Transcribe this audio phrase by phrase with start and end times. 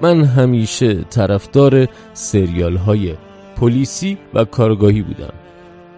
[0.00, 3.14] من همیشه طرفدار سریال های
[3.56, 5.32] پلیسی و کارگاهی بودم.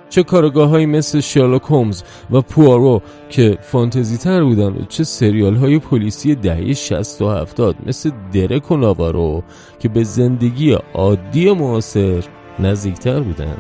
[0.09, 5.57] چه کارگاه های مثل شارلوک هومز و پوارو که فانتزی تر بودن و چه سریال
[5.57, 9.43] های پلیسی دهه 60 و 70 مثل درک و ناوارو
[9.79, 12.25] که به زندگی عادی معاصر
[12.59, 13.57] نزدیکتر بودن.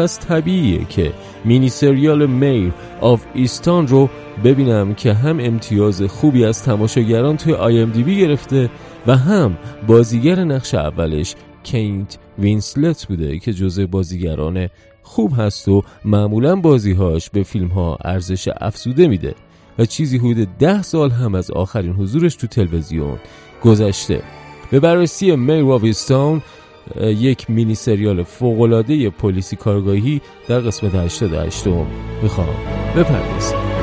[0.00, 1.12] پس طبیعیه که
[1.44, 4.08] مینی سریال میر آف ایستان رو
[4.44, 8.70] ببینم که هم امتیاز خوبی از تماشاگران توی IMDB گرفته
[9.06, 14.68] و هم بازیگر نقش اولش کیت وینسلت بوده که جزء بازیگران
[15.02, 19.34] خوب هست و معمولا بازیهاش به فیلم ها ارزش افزوده میده
[19.78, 23.18] و چیزی حدود ده سال هم از آخرین حضورش تو تلویزیون
[23.62, 24.22] گذشته.
[24.70, 26.42] به بررسی Mare of Easttown
[27.00, 31.66] یک مینی سریال فوق‌العاده پلیسی کارآگاهی در قسمت 88
[32.22, 32.48] می‌خوام.
[32.96, 33.79] بپردازیم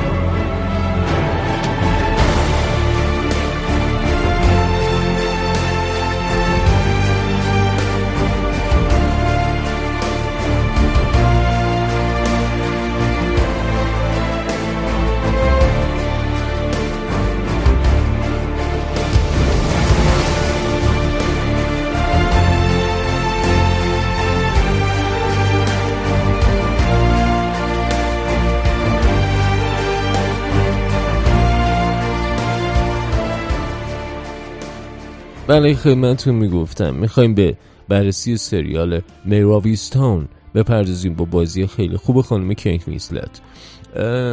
[35.48, 36.94] بله خدمتتون می‌گفتم.
[36.94, 37.56] می‌خوایم به
[37.88, 43.40] بررسی سریال Mare of Easttown بپردازیم با بازی خیلی خوب خانم کیت وینسلت.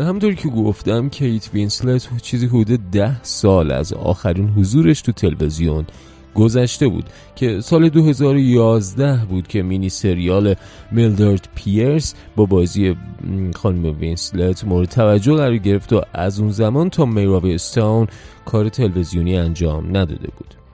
[0.07, 5.85] همونطوری که گفتم کیت وینسلت چیزی حدود ده سال از آخرین حضورش تو تلویزیون
[6.35, 7.05] گذشته بود
[7.35, 10.55] که سال 2011 بود که مینی سریال
[10.91, 12.95] Mildred Pierce با بازی
[13.55, 18.07] خانم وینسلت مورد توجه قرار گرفت و از اون زمان تا Mare of Easttown
[18.45, 20.64] کار تلویزیونی انجام نداده بود.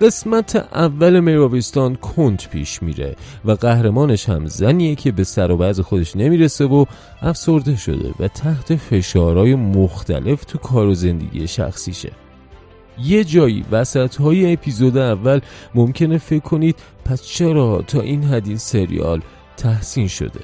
[0.00, 6.16] قسمت اول میراویستان کنت پیش میره و قهرمانش هم زنیه که به سر و خودش
[6.16, 6.84] نمی‌رسه و
[7.22, 12.12] افسرده شده و تحت فشارهای مختلف تو کار و زندگی شخصیشه.
[13.04, 15.40] یه جایی وسط های اپیزود اول
[15.74, 19.20] ممکنه فکر کنید پس چرا تا این حد سریال
[19.56, 20.40] تحسین شده؟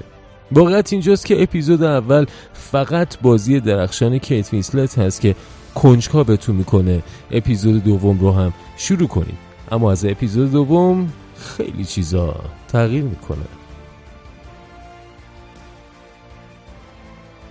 [0.53, 5.35] واقعیت اینجاست که اپیزود اول فقط بازی درخشان کیت وینسلت هست که
[5.75, 7.03] کنجکاوتون می‌کنه.
[7.31, 9.54] اپیزود دوم رو هم شروع کنید.
[9.75, 12.35] اما از اپیزود دوم خیلی چیزا
[12.69, 13.45] تغییر می‌کنه.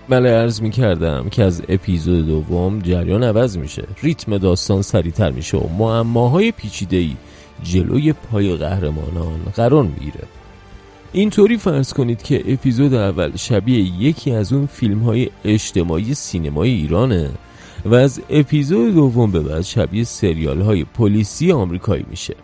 [0.09, 3.83] بله عرض می کردم که از اپیزود دوم جریان عوض میشه.
[4.01, 7.15] ریتم داستان سریعتر میشه و معماهای پیچیده ای
[7.63, 10.23] جلوی پای قهرمانان قرار می‌گیره.
[11.13, 17.31] اینطوری فرض کنید که اپیزود اول شبیه یکی از اون فیلم های اجتماعی سینمای ایرانه
[17.85, 22.35] و از اپیزود دوم به بعد شبیه سریال های پلیسی آمریکایی میشه.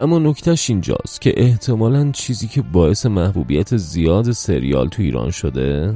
[0.00, 5.94] اما نکتهش اینجاست که احتمالا چیزی که باعث محبوبیت زیاد سریال تو ایران شده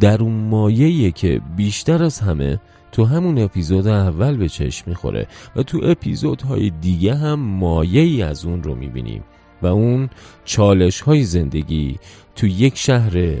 [0.00, 2.60] در اون مایه که بیشتر از همه
[2.92, 8.44] تو همون اپیزود اول به چشم می‌خوره و تو اپیزودهای دیگه هم مایه ای از
[8.44, 9.22] اون رو می‌بینیم
[9.62, 10.10] و اون
[10.44, 11.98] چالش های زندگی
[12.36, 13.34] تو یک شهر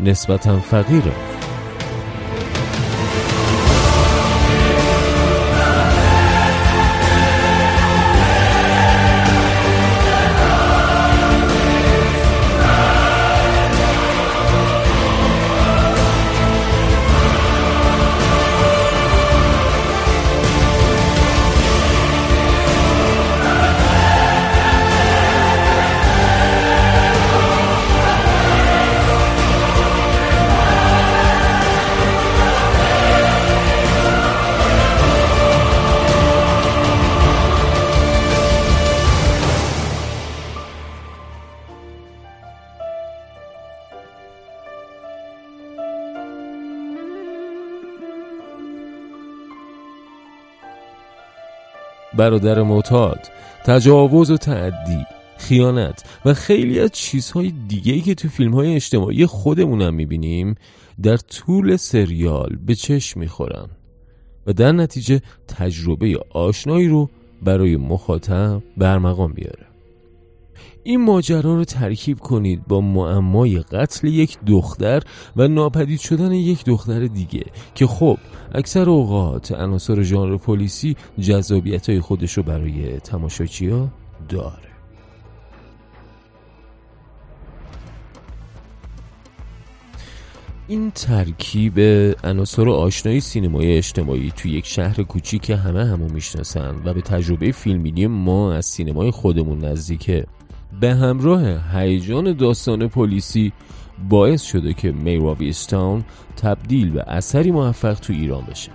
[0.00, 1.43] نسبتا فقیره.
[52.16, 53.20] برادر معتاد
[53.64, 55.06] تجاوز و تعدی
[55.38, 60.54] خیانت و خیلی از چیزهای دیگه که تو فیلم های اجتماعی خودمونم می‌بینیم
[61.02, 63.66] در طول سریال به چشم می‌خورن
[64.46, 67.10] و در نتیجه تجربه آشنایی رو
[67.42, 69.73] برای مخاطب برمقام بیاره
[70.86, 75.02] این ماجرا رو ترکیب کنید با معمای قتل یک دختر
[75.36, 77.44] و ناپدید شدن یک دختر دیگه
[77.74, 78.18] که خب
[78.54, 83.88] اکثر اوقات عناصر ژانر پلیسی جذابیت های خودش رو برای تماشاچی ها
[84.28, 84.74] داره.
[90.68, 91.80] این ترکیب
[92.24, 97.52] عناصر آشنایی سینمای اجتماعی توی یک شهر کوچیک که همه همو می‌شناسن و به تجربه
[97.52, 100.26] فیلمینی ما از سینمای خودمون نزدیکه.
[100.80, 101.42] به همراه
[101.78, 103.52] هیجان داستان پلیسی
[104.08, 106.04] باعث شده که میراویستان
[106.36, 108.70] تبدیل به اثری موفق تو ایران بشه.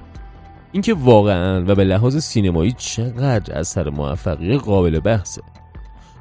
[0.71, 5.41] اینکه واقعا و به لحاظ سینمایی چقدر اثر موفقی قابل بحثه.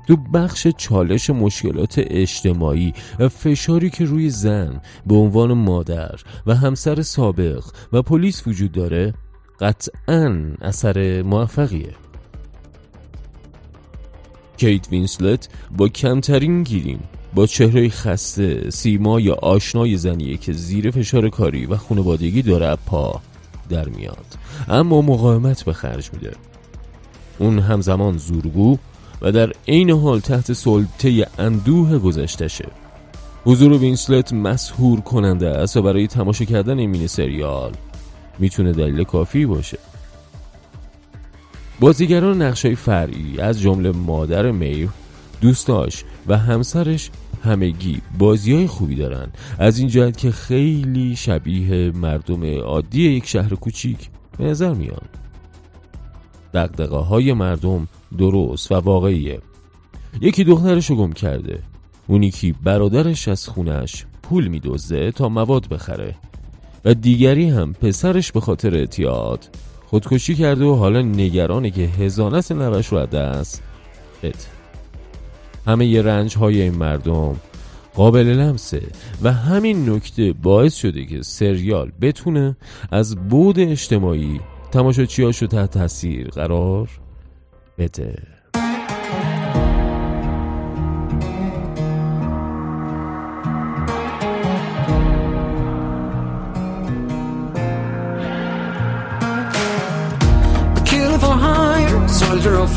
[0.07, 7.03] تو بخش چالش مشکلات اجتماعی و فشاری که روی زن به عنوان مادر و همسر
[7.03, 9.15] سابق و پلیس وجود داره
[9.61, 12.08] قطعا اثر موفقیه.
[14.59, 17.01] کیت وینسلت با کمترین گریم.
[17.35, 23.21] با چهره خسته سیمای آشنای زنیه که زیر فشار کاری و خانوادگی داره پا
[23.69, 24.27] در میاد.
[24.69, 26.33] اما مقاومت به خرج میده.
[27.39, 28.79] اون همزمان زورگو
[29.23, 32.69] و در عین حال تحت سلطه اندوه گذشتشه
[33.45, 37.73] حضور وینسلت مسحور کننده است و برای تماشا کردن این مینی سریال
[38.39, 39.79] می‌تونه دلیل کافی باشه.
[41.81, 44.89] بازیگران نقشای فرعی از جمله مادر میر
[45.41, 47.11] دوستاش و همسرش
[47.45, 49.29] همگی بازی های خوبی دارن.
[49.59, 55.09] از این جهت که خیلی شبیه مردم عادی یک شهر کوچیک به نظر میان.
[56.55, 57.89] دقدقه های مردم
[58.19, 59.41] درست و واقعیه.
[60.21, 61.59] یکی دخترش گم کرده.
[62.07, 66.15] اونی که برادرش از خونش پول میدوزه تا مواد بخره.
[66.85, 69.49] و دیگری هم پسرش به خاطر اعتیاد.
[69.91, 73.63] خودکشی کرده و حالا نگرانه که هزانت نوش رو دست
[74.23, 74.35] بده.
[75.67, 77.37] همه ی رنج های این مردم
[77.95, 78.83] قابل لمسه
[79.23, 82.57] و همین نکته باعث شده که سریال بتونه
[82.91, 84.41] از بود اجتماعی
[84.73, 86.89] تماشاچیاشو تحت تاثیر قرار
[87.79, 88.38] بده.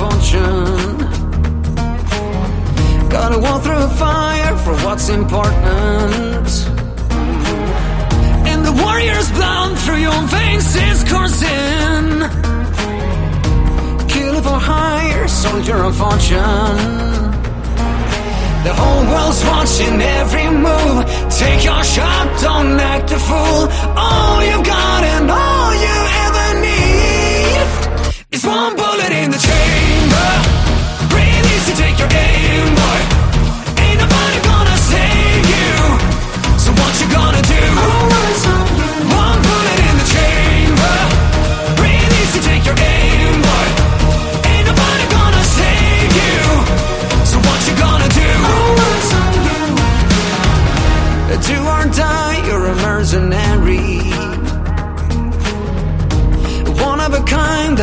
[0.02, 0.98] Fortune
[3.16, 6.48] Gotta walk through fire for what's important.
[8.50, 12.08] And the warrior's blood through your veins is coursing
[14.14, 16.80] Kill for hire, soldier of fortune.
[18.68, 21.00] The whole world's watching every move.
[21.42, 23.62] Take your shot, don't act a fool.
[24.06, 27.66] All you got and all you ever need
[28.36, 29.61] Is one bullet in the chamber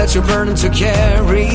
[0.09, 1.49] that you're burning to carry.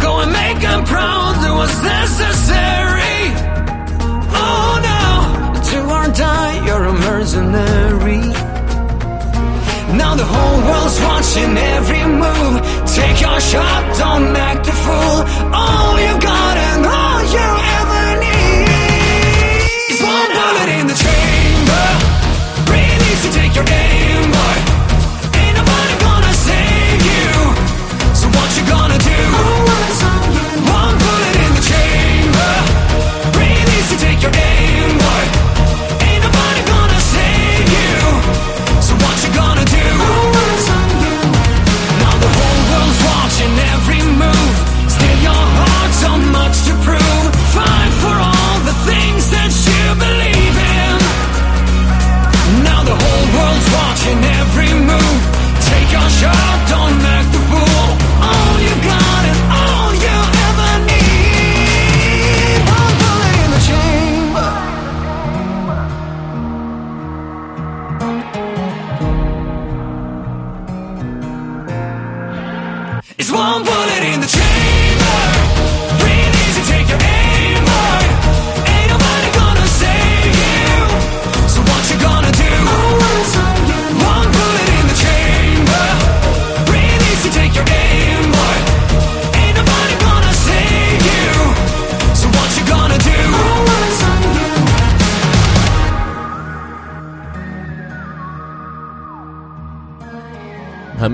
[0.00, 3.20] Go and make them proud, do what's necessary.
[4.30, 8.22] Oh no, do or die, you're a mercenary.
[9.98, 12.62] Now the whole world's watching every move.
[12.94, 15.18] Take your shot, don't act a fool.
[15.52, 16.56] All you got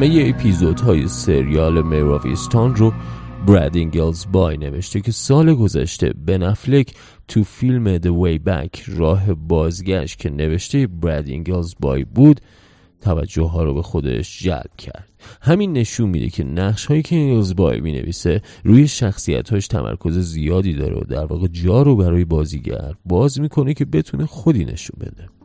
[0.01, 2.93] همه اپیزودهای سریال Mare of Easttown رو
[3.47, 6.95] براد اینگلز بای نوشته که سال گذشته بن افلک
[7.29, 12.41] تو فیلم The Way Back راه بازگشت که نوشته براد اینگلز بای بود
[13.01, 15.09] توجه ها رو به خودش جلب کرد.
[15.41, 20.19] همین نشون میده که نقش هایی که اینگلز بای می نویسه روی شخصیت هاش تمرکز
[20.19, 24.97] زیادی داره و در واقع جا رو برای بازیگر باز می‌کنه که بتونه خودی نشون
[25.01, 25.40] بده.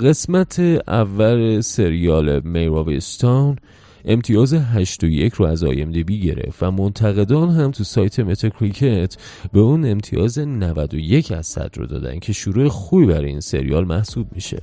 [0.00, 3.56] قسمت اول سریال Mare of Easttown
[4.04, 9.16] امتیاز 8 و 1 رو از بی گرفت و منتقدان هم تو سایت متاکریتیک
[9.52, 14.26] به اون امتیاز 91 از 100 رو دادن که شروع خوبی برای این سریال محسوب
[14.32, 14.60] میشه.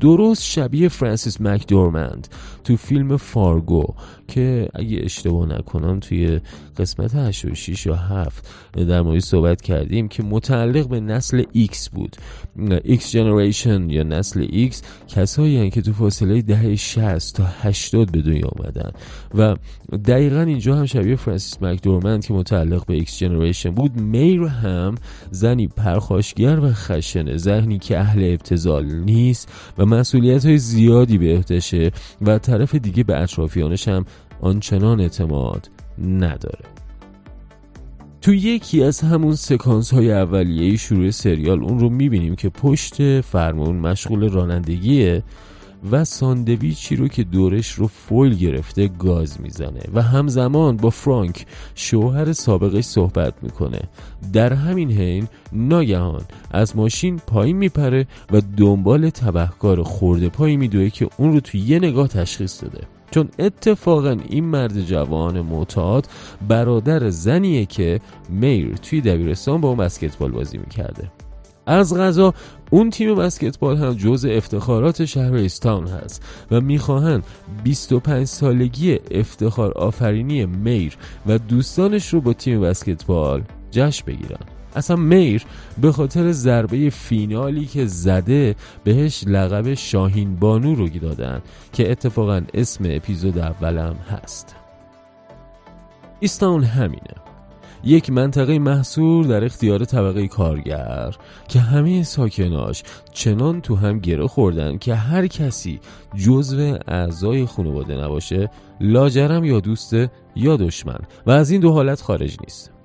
[0.00, 2.28] درست شبیه فرانسیس مکدورمند
[2.64, 3.94] تو فیلم فارگو
[4.28, 6.40] که اگه اشتباه نکنم توی
[6.76, 12.16] قسمت 86 یا 7 در مورد صحبت کردیم که متعلق به نسل X بود.
[12.84, 14.76] X جنریشن یا نسل X
[15.08, 18.90] کسایی هن که تو فاصله دهه 60 تا 80 به دنیا آمدن.
[19.34, 19.56] و
[19.96, 24.94] دقیقا اینجا هم شبیه فرانسیس مکدورمند که متعلق به X جنریشن بود میر هم
[25.30, 29.48] زنی پرخاشگر و خشنه ذهنی که اهل ابتزال نیست
[29.78, 31.42] و مسئولیت های زیادی به
[32.22, 34.04] و طرف دیگه به اطرافیانش هم
[34.42, 36.64] آنچنان اعتماد نداره.
[38.20, 43.76] تو یکی از همون سکانس های اولیه شروع سریال اون رو می‌بینیم که پشت فرمون
[43.76, 45.22] مشغول رانندگیه
[45.90, 52.32] و ساندویچی رو که دورش رو فویل گرفته گاز می‌زنه و همزمان با فرانک شوهر
[52.32, 53.80] سابقش صحبت می‌کنه.
[54.32, 61.08] در همین حین ناگهان از ماشین پایین میپره و دنبال تبهکار خورده پایی میدوه که
[61.16, 62.80] اون رو تو یه نگاه تشخیص داده.
[63.12, 66.08] چون اتفاقا این مرد جوان معتاد
[66.48, 71.10] برادر زنیه که میر توی دبیرستان با اون بسکتبال بازی می‌کرده.
[71.66, 72.34] از غذا
[72.70, 77.24] اون تیم بسکتبال هم جز افتخارات شهر استان هست و می‌خواهند
[77.64, 84.61] 25 سالگی افتخار آفرینی میر و دوستانش رو با تیم بسکتبال جشن بگیرن.
[84.76, 85.44] اصلا میر
[85.80, 92.84] به خاطر ضربه فینالی که زده بهش لقب شاهین بانو رو دادن که اتفاقا اسم
[92.88, 94.56] اپیزود اولم هست.
[96.20, 97.14] ایستان همینه.
[97.84, 101.16] یک منطقه محصور در اختیار طبقه کارگر
[101.48, 105.80] که همه ساکناش چنان تو هم گره خوردن که هر کسی
[106.14, 108.50] جزو اعضای خانواده نباشه
[108.80, 112.81] لاجرم یا دوسته یا دشمن و از این دو حالت خارج نیست.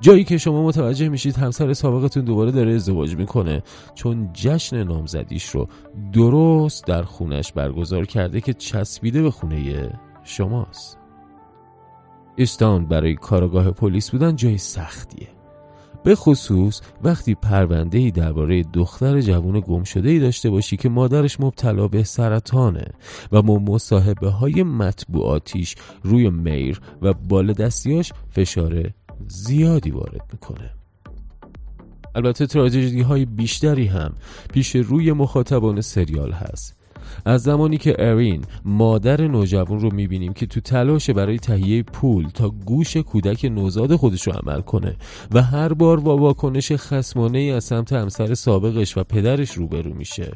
[0.00, 3.62] جایی که شما متوجه میشید همسر سابقتون دوباره داره ازدواج می‌کنه
[3.94, 5.68] چون جشن نامزدیش رو
[6.12, 9.90] درست در خونش برگزار کرده که چسبیده به خونه
[10.24, 10.98] شماست.
[12.38, 15.28] استان برای کارگاه پلیس بودن جای سختیه.
[16.04, 21.40] به خصوص وقتی پرونده ای درباره دختر جوون گم شده ای داشته باشی که مادرش
[21.40, 22.86] مبتلا به سرطانه
[23.32, 28.90] و ما مصاحبه های مطبوعاتیش روی میر و بال دستیاش فشار
[29.28, 30.70] زیادی وارد می‌کنه.
[32.14, 34.12] البته تراژدی های بیشتری هم
[34.52, 36.76] پیش روی مخاطبان سریال هست.
[37.24, 42.48] از زمانی که ارین مادر نوجوان رو می‌بینیم که تو تلاش برای تهیه پول تا
[42.48, 44.96] گوش کودک نوزاد خودش رو عمل کنه
[45.32, 50.32] و هر بار با واکنش خسمانه ای از سمت همسر سابقش و پدرش روبرو میشه.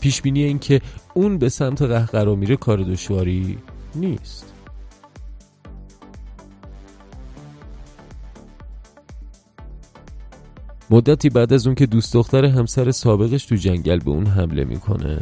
[0.00, 0.80] پیش بینی این که
[1.14, 3.58] اون به سمت قهقرا میره کار دشواری
[3.94, 4.51] نیست.
[10.92, 15.20] مدتی بعد از اون که دوست دختر همسر سابقش تو جنگل به اون حمله می‌کنه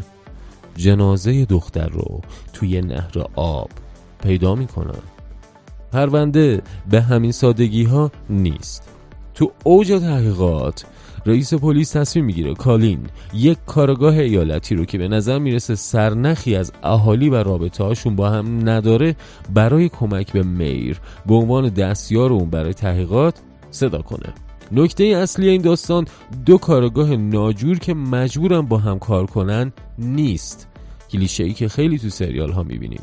[0.76, 2.20] جنازه دختر رو
[2.52, 3.70] توی نهر آب
[4.22, 5.02] پیدا می‌کنن
[5.92, 8.88] پرونده به همین سادگی ها نیست.
[9.34, 10.84] تو اوج تحقیقات
[11.26, 13.00] رئیس پلیس تصمیم می‌گیره کالین
[13.34, 18.30] یک کارگاه ایالتی رو که به نظر می‌رسه سرنخی از اهالی و رابطه هاشون با
[18.30, 19.16] هم نداره
[19.54, 23.34] برای کمک به میر به عنوان دستیار اون برای تحقیقات
[23.70, 24.32] صدا کنه.
[24.72, 26.04] نکته اصلی این داستان
[26.46, 30.68] دو کارگاه ناجور که مجبورن با هم کار کنن نیست.
[31.10, 33.02] کلیشه ای که خیلی تو سریال ها می‌بینیم.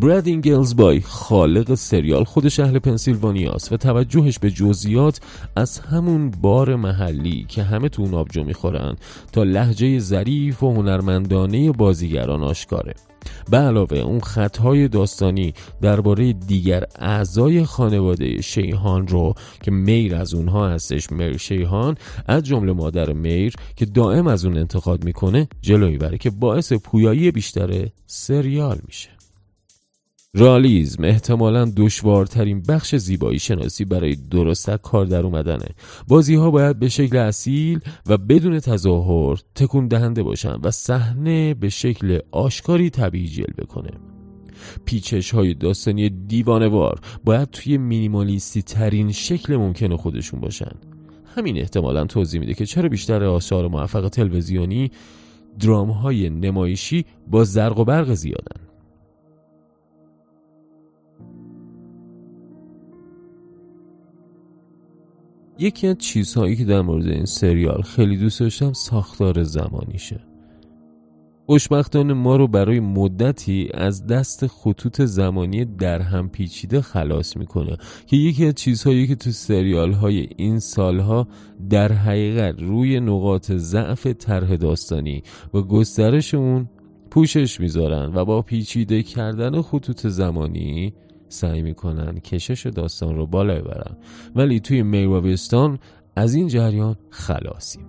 [0.00, 5.20] براد اینگلز بای خالق سریال خودش اهل پنسیلوانیاست و توجهش به جزئیات
[5.56, 8.96] از همون بار محلی که همه تو اون آبجو می‌خورن
[9.32, 12.94] تا لحجه ظریف و هنرمندانه بازیگران آشکاره.
[13.50, 20.68] به علاوه اون خطهای داستانی درباره دیگر اعضای خانواده شیهان رو که میر از اونها
[20.68, 26.18] هستش میر شیهان از جمله مادر میر که دائم از اون انتقاد می‌کنه جلوی بره
[26.18, 29.17] که باعث پویایی بیشتر سریال میشه.
[30.36, 35.68] رالیزم احتمالا دشوارترین بخش زیبایی شناسی برای درستک کار در اومدنه.
[36.08, 41.68] بازی ها باید به شکل اصیل و بدون تظاهر تکون دهنده باشن و صحنه به
[41.68, 43.90] شکل آشکاری طبیعی جلوه کنه
[44.84, 50.72] پیچش های داستانی دیوانوار باید توی مینیمالیستی ترین شکل ممکن خودشون باشن.
[51.36, 54.90] همین احتمالا توضیح میده که چرا بیشتر آثار موفق تلویزیونی
[55.60, 58.67] درام های نمایشی با زرق و برق زیادن.
[65.60, 70.20] یکی از چیزهایی که در مورد این سریال خیلی دوست داشتم ساختار زمانیشه.
[71.46, 78.16] خوشبختانه ما رو برای مدتی از دست خطوط زمانی در هم پیچیده خلاص می‌کنه که
[78.16, 81.28] یکی از چیزهایی که تو سریال های این سالها
[81.70, 85.22] در حقیقت روی نقاط ضعف طرح داستانی
[85.54, 86.68] و گسترش اون
[87.10, 90.92] پوشش می‌ذارن و با پیچیده کردن خطوط زمانی
[91.28, 93.96] سعی می‌کنن کشش داستان رو بالا ببرن
[94.36, 95.78] ولی توی Mare of Easttown
[96.16, 97.86] از این جریان خلاصیم.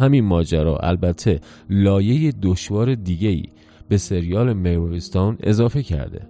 [0.00, 1.40] همین ماجرا البته
[1.70, 3.44] لایه دشوار دیگه‌ای
[3.88, 6.28] به سریال Mare of Easttown اضافه کرده.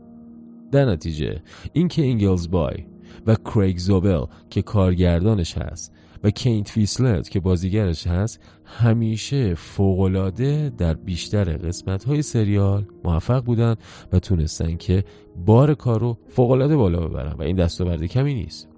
[0.73, 2.85] در نتیجه اینکه اینگلز بای
[3.27, 5.93] و کریگ زوبل که کارگردانش هست
[6.25, 13.77] و کیت وینسلت که بازیگرش هست همیشه فوقالعاده در بیشتر قسمت های سریال موفق بودن
[14.13, 15.05] و تونستن که
[15.47, 18.69] بار کار رو فوقالعاده بالا ببرن و این دستاورد کمی نیست.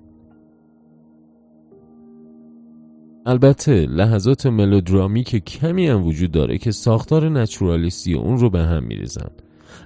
[3.26, 8.84] البته لحظات ملودرامی که کمی هم وجود داره که ساختار نچورالیستی اون رو به هم
[8.84, 9.30] میریزن.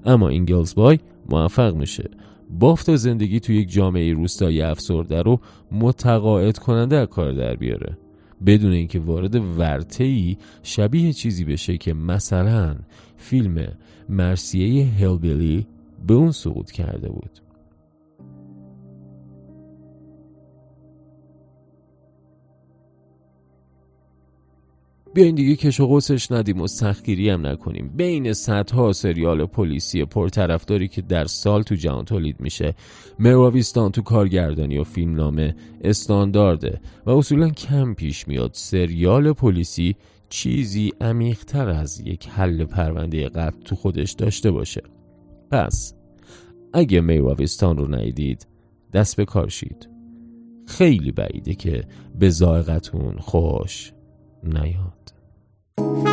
[0.04, 0.98] اما این گلز بای
[1.28, 2.10] موفق میشه.
[2.50, 5.40] بافت زندگی تو یک جامعه روستایی افسرده رو
[5.72, 7.98] متقاعد کننده کار در بیاره.
[8.46, 12.76] بدون اینکه وارد ورته شبیه چیزی بشه که مثلا
[13.16, 13.68] فیلم
[14.08, 15.66] مرسیه هلبیلی
[16.06, 17.47] به اون سقوط کرده بود.
[25.18, 27.88] بیاین دیگه کش و قوسش ندیم و سختگیری هم نکنیم.
[27.96, 32.75] بین صدها سریال پلیسی پرطرفداری که در سال تو جهان تولید میشه.
[33.18, 39.96] مراویستان تو کارگردانی و فیلمنامه استاندارده و اصولا کم پیش میاد سریال پلیسی
[40.28, 44.82] چیزی عمیقتر از یک حل پرونده قتل تو خودش داشته باشه.
[45.50, 45.94] پس
[46.72, 48.46] اگه میراویستان رو ندیدید
[48.92, 49.88] دست به کار شید.
[50.66, 51.85] خیلی بعیده که
[52.18, 53.92] به زائقتون خوش
[54.42, 54.97] نیاد.
[55.80, 56.08] می‌برم هر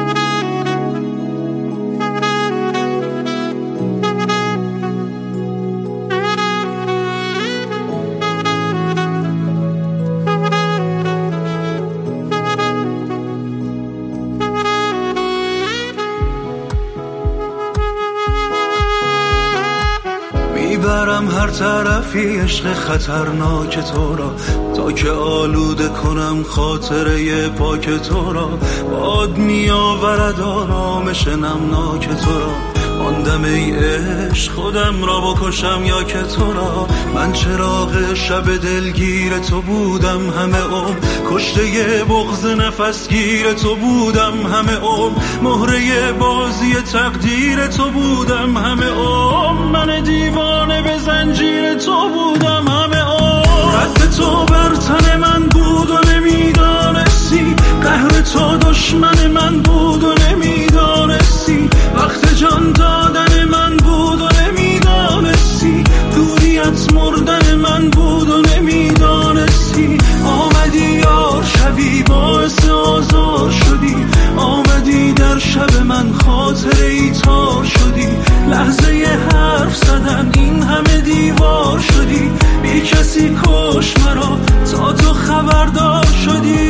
[21.59, 24.35] طرفی عشق خطرناک تو را.
[24.75, 28.49] تا که آلوده کنم خاطره پاک تو را.
[28.91, 32.74] باد میآورد آرامش نمناک تو را.
[33.05, 36.87] ماندم ای عشق خودم را بکشم یا که تو را.
[37.15, 40.95] من چراغ شب دلگیر تو بودم همه عمر.
[41.29, 41.61] کشته
[42.09, 45.17] بغز نفسگیر تو بودم همه عمر.
[45.43, 49.83] مهره بازی تقدیر تو بودم همه عمر.
[49.85, 53.75] من دیوانه به زنجیر تو بودم همه عمر.
[53.75, 57.55] رد تو بر تن من بود و نمی‌دانستی.
[57.83, 61.24] قهر تو دشمن من بود و نمی‌دانستی.
[62.35, 65.83] جان دادن من بود و نمی‌دانستی.
[66.15, 69.97] دوریت مردن من بود و نمی‌دانستی.
[70.25, 73.95] آمدی یار شبی باعث آزار شدی.
[74.37, 78.07] آمدی در شب من خاطر ای تار شدی.
[78.49, 82.31] لحظه حرف زدن این همه دیوار شدی.
[82.63, 84.37] بی کسی کش مرا
[84.71, 86.64] تا تو خبردار شدی.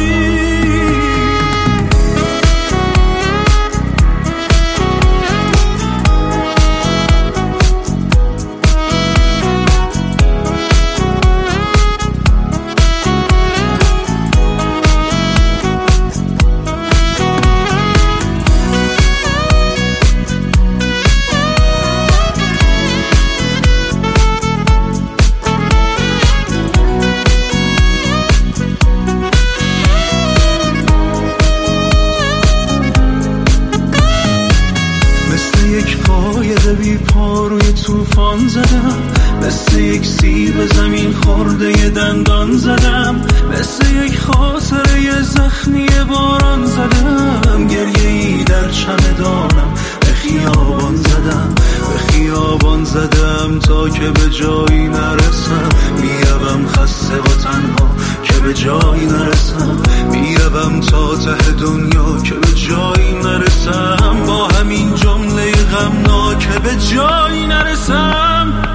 [39.46, 43.16] مثل یک سیب زمین خورده یه دندان زدم.
[43.52, 47.68] مثل یک خاطره زخمی باران زدم.
[47.68, 49.74] گریه ای در چمدانم.
[50.00, 51.54] به خیابان زدم.
[51.80, 55.70] به خیابان زدم تا که به جایی نرسم.
[56.02, 59.78] می‌روم خسته و تنها که به جایی نرسم.
[60.12, 64.26] می‌روم تا ته دنیا که به جایی نرسم.
[64.28, 68.75] با همین جمله غمناک به جایی نرسم.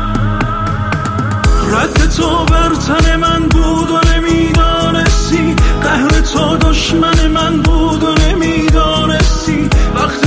[1.71, 5.57] رد تو بر تن من بود و نمی‌دانستی.
[5.83, 9.69] قهر تو دشمن من بود و نمی‌دانستی.
[9.95, 10.20] وقت